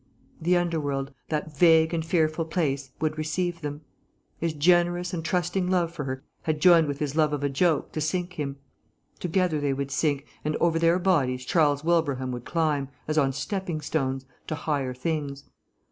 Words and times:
The 0.41 0.57
underworld, 0.57 1.13
that 1.29 1.55
vague 1.55 1.93
and 1.93 2.03
fearful 2.03 2.45
place, 2.45 2.89
would 2.99 3.19
receive 3.19 3.61
them. 3.61 3.81
His 4.39 4.51
generous 4.53 5.13
and 5.13 5.23
trusting 5.23 5.69
love 5.69 5.93
for 5.93 6.05
her 6.05 6.23
had 6.41 6.59
joined 6.59 6.87
with 6.87 6.97
his 6.97 7.15
love 7.15 7.33
of 7.33 7.43
a 7.43 7.49
joke 7.49 7.91
to 7.91 8.01
sink 8.01 8.33
him. 8.33 8.57
Together 9.19 9.59
they 9.61 9.73
would 9.73 9.91
sink, 9.91 10.25
and 10.43 10.55
over 10.55 10.79
their 10.79 10.97
bodies 10.97 11.45
Charles 11.45 11.83
Wilbraham 11.83 12.31
would 12.31 12.45
climb, 12.45 12.89
as 13.07 13.19
on 13.19 13.31
stepping 13.31 13.79
stones, 13.79 14.25
to 14.47 14.55
higher 14.55 14.95
things. 14.95 15.43